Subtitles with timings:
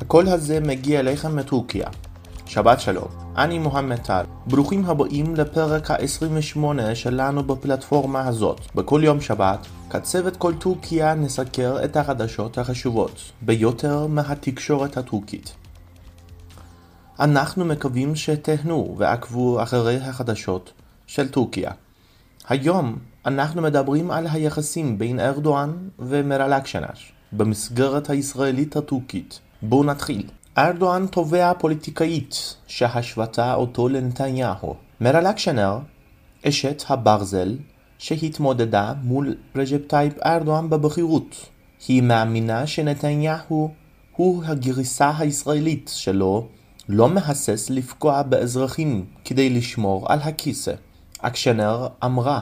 [0.00, 1.88] הקול הזה מגיע אליכם מטורקיה.
[2.46, 4.24] שבת שלום, אני מוחמד טל.
[4.46, 8.60] ברוכים הבאים לפרק ה-28 שלנו בפלטפורמה הזאת.
[8.74, 15.54] בכל יום שבת, כצוות כל טורקיה נסקר את החדשות החשובות ביותר מהתקשורת הטורקית.
[17.20, 20.72] אנחנו מקווים שתהנו ועקבו אחרי החדשות
[21.06, 21.70] של טורקיה.
[22.48, 29.40] היום אנחנו מדברים על היחסים בין ארדואן ומרל אקשנר במסגרת הישראלית הטורקית.
[29.62, 30.26] בואו נתחיל.
[30.58, 34.74] ארדואן תובע פוליטיקאית שהשוותה אותו לנתניהו.
[35.00, 35.78] מרל אקשנר,
[36.48, 37.56] אשת הברזל,
[37.98, 41.36] שהתמודדה מול רג'פ טייפ ארדואן בבחירות.
[41.88, 43.70] היא מאמינה שנתניהו
[44.16, 46.46] הוא הגרסה הישראלית שלו
[46.88, 50.74] לא מהסס לפגוע באזרחים כדי לשמור על הכיסא.
[51.20, 52.40] אקשנר אמרה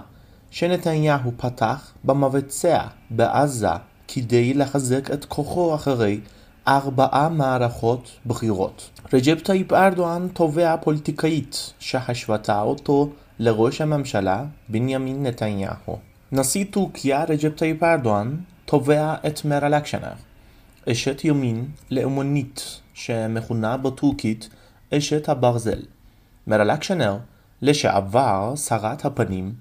[0.50, 3.68] שנתניהו פתח במבצע בעזה
[4.08, 6.20] כדי לחזק את כוחו אחרי
[6.68, 8.90] ארבעה מערכות בחירות.
[9.12, 15.98] רג'פ טייפ ארדואן תובע פוליטיקאית שהשוותה אותו לראש הממשלה בנימין נתניהו.
[16.32, 20.12] נשיא טורקיה רג'פ טייפ ארדואן תובע את מרל אקשנר,
[20.88, 24.48] אשת ימין לאומנית שמכונה בטורקית
[24.94, 25.82] אשת הברזל.
[26.46, 27.16] מרל אקשנר,
[27.62, 29.54] לשעבר שרת הפנים,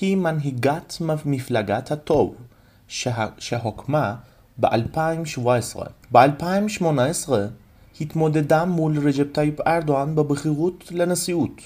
[0.00, 2.34] היא מנהיגת מפלגת הטוב
[3.38, 4.14] שהוקמה
[4.60, 5.80] ב-2017.
[6.12, 7.32] ב-2018
[8.00, 11.60] התמודדה מול רג'פ טייפ ארדואן בבחירות לנשיאות.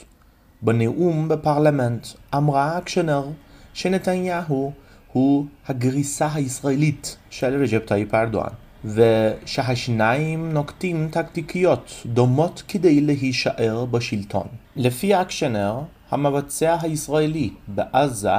[0.63, 3.29] בנאום בפרלמנט אמרה אקשנר
[3.75, 4.73] שנתניהו
[5.13, 8.53] הוא הגרסה הישראלית של רג'פ טייפ ארדואן,
[8.85, 14.47] ושהשניים נוקטים טקטיקיות דומות כדי להישאר בשלטון.
[14.77, 18.31] לפי אקשנר, המבצע הישראלי בעזה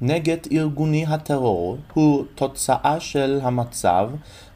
[0.00, 4.10] נגד ארגוני הטרור הוא תוצאה של המצב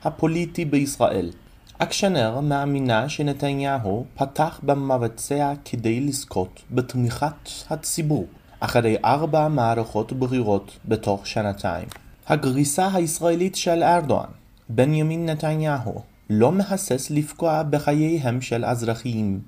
[0.04, 1.30] הפוליטי בישראל.
[1.78, 8.26] אקשנר מאמינה שנתניהו פתח במבצע כדי לזכות בתמיכת הציבור
[8.60, 11.88] אחרי ארבע מערכות בחירות בתוך שנתיים.
[12.26, 14.30] הגריסה הישראלית של ארדואן,
[14.68, 19.40] בנימין נתניהו, לא מהסס לפגוע בחייהם של אזרחים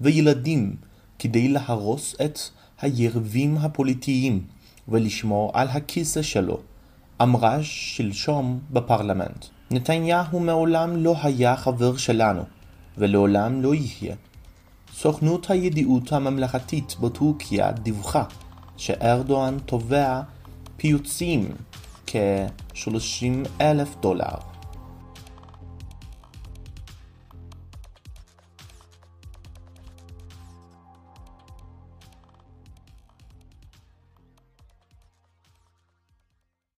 [0.00, 0.76] וילדים
[1.18, 2.38] כדי להרוס את
[2.80, 4.44] היריבים הפוליטיים
[4.88, 6.60] ולשמור על הכיסא שלו,
[7.22, 9.46] אמרה שלשום בפרלמנט.
[9.70, 12.42] נתניהו מעולם לא היה חבר שלנו,
[12.98, 14.14] ולעולם לא יהיה.
[14.92, 18.24] סוכנות הידיעות הממלכתית בטורקיה דיווחה
[18.76, 20.20] שארדואן תובע
[20.76, 21.48] פיוצים
[22.06, 24.55] כ-30 אלף דולר.